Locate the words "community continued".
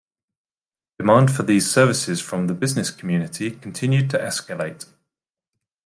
2.89-4.09